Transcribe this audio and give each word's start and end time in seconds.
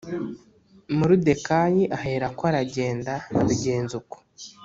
Moridekayi 0.97 1.83
Aherako 1.97 2.43
Aragenda 2.51 3.13
Abigenza 3.39 3.93
Uko 4.01 4.17